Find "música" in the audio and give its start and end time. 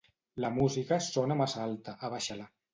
0.55-0.99